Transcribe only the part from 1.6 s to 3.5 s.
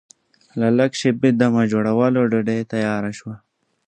جوړولو ډوډۍ تیاره شوه.